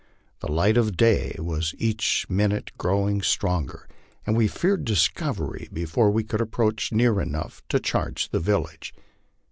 [0.39, 3.87] The light of day was each minute growing stronger,
[4.25, 8.95] and we feared discovery before we could approach near enough to charge the village.